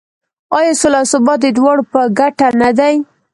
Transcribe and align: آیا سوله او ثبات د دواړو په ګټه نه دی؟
آیا 0.57 0.73
سوله 0.81 0.97
او 1.01 1.07
ثبات 1.13 1.39
د 1.41 1.47
دواړو 1.57 1.83
په 1.91 2.01
ګټه 2.19 2.47
نه 2.61 2.69
دی؟ 2.79 2.95